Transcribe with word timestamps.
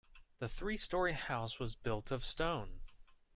The 0.39 0.49
three 0.49 0.77
story 0.77 1.13
house 1.13 1.59
was 1.59 1.75
built 1.75 2.09
of 2.09 2.25
stone. 2.25 2.79